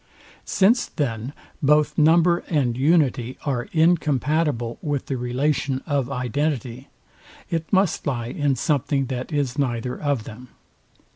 [0.45, 1.31] Since then
[1.61, 6.87] both number and unity are incompatible with the relation of identity,
[7.51, 10.47] it must lie in something that is neither of them.